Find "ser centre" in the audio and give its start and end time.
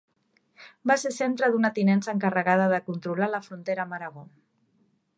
1.01-1.51